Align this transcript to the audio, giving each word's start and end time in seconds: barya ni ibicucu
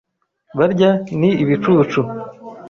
barya 0.57 0.89
ni 1.19 1.29
ibicucu 1.43 1.99